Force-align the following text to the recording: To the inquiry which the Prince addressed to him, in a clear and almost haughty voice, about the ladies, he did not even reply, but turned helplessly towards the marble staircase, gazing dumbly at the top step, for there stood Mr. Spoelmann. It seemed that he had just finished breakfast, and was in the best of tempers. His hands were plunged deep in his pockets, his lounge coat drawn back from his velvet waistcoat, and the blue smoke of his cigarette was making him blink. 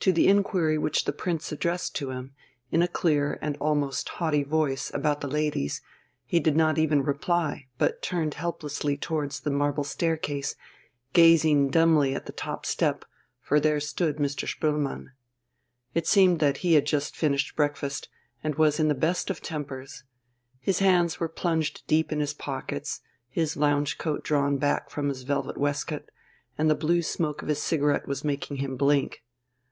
To 0.00 0.12
the 0.12 0.28
inquiry 0.28 0.78
which 0.78 1.04
the 1.04 1.12
Prince 1.12 1.50
addressed 1.50 1.96
to 1.96 2.10
him, 2.12 2.32
in 2.70 2.80
a 2.80 2.86
clear 2.86 3.40
and 3.42 3.56
almost 3.56 4.08
haughty 4.08 4.44
voice, 4.44 4.88
about 4.94 5.20
the 5.20 5.26
ladies, 5.26 5.82
he 6.24 6.38
did 6.38 6.54
not 6.54 6.78
even 6.78 7.02
reply, 7.02 7.66
but 7.76 8.02
turned 8.02 8.34
helplessly 8.34 8.96
towards 8.96 9.40
the 9.40 9.50
marble 9.50 9.82
staircase, 9.82 10.54
gazing 11.12 11.70
dumbly 11.70 12.14
at 12.14 12.26
the 12.26 12.32
top 12.32 12.64
step, 12.66 13.04
for 13.40 13.58
there 13.58 13.80
stood 13.80 14.18
Mr. 14.18 14.46
Spoelmann. 14.46 15.08
It 15.92 16.06
seemed 16.06 16.38
that 16.38 16.58
he 16.58 16.74
had 16.74 16.86
just 16.86 17.16
finished 17.16 17.56
breakfast, 17.56 18.08
and 18.44 18.54
was 18.54 18.78
in 18.78 18.86
the 18.86 18.94
best 18.94 19.28
of 19.28 19.42
tempers. 19.42 20.04
His 20.60 20.78
hands 20.78 21.18
were 21.18 21.26
plunged 21.28 21.84
deep 21.88 22.12
in 22.12 22.20
his 22.20 22.32
pockets, 22.32 23.00
his 23.28 23.56
lounge 23.56 23.98
coat 23.98 24.22
drawn 24.22 24.56
back 24.56 24.88
from 24.88 25.08
his 25.08 25.24
velvet 25.24 25.58
waistcoat, 25.58 26.08
and 26.56 26.70
the 26.70 26.76
blue 26.76 27.02
smoke 27.02 27.42
of 27.42 27.48
his 27.48 27.60
cigarette 27.60 28.06
was 28.06 28.22
making 28.22 28.58
him 28.58 28.76
blink. 28.76 29.24